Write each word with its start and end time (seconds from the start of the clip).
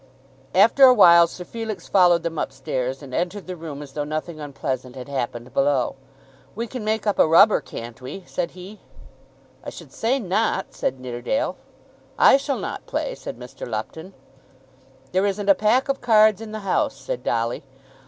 After 0.55 0.85
a 0.85 0.95
while 0.95 1.27
Sir 1.27 1.43
Felix 1.43 1.87
followed 1.87 2.23
them 2.23 2.39
up 2.39 2.51
stairs, 2.51 3.03
and 3.03 3.13
entered 3.13 3.45
the 3.45 3.55
room 3.55 3.83
as 3.83 3.91
though 3.93 4.03
nothing 4.03 4.39
unpleasant 4.39 4.95
had 4.95 5.07
happened 5.07 5.53
below. 5.53 5.95
"We 6.55 6.65
can 6.65 6.83
make 6.83 7.05
up 7.05 7.19
a 7.19 7.27
rubber; 7.27 7.61
can't 7.61 8.01
we?" 8.01 8.23
said 8.25 8.49
he. 8.57 8.79
"I 9.63 9.69
should 9.69 9.91
say 9.93 10.17
not," 10.17 10.73
said 10.73 10.99
Nidderdale. 10.99 11.55
"I 12.17 12.37
shall 12.37 12.57
not 12.57 12.87
play," 12.87 13.13
said 13.13 13.37
Mr. 13.37 13.67
Lupton. 13.69 14.15
"There 15.11 15.27
isn't 15.27 15.49
a 15.49 15.53
pack 15.53 15.87
of 15.87 16.01
cards 16.01 16.41
in 16.41 16.51
the 16.51 16.61
house," 16.61 16.95
said 16.97 17.21
Dolly. 17.23 17.63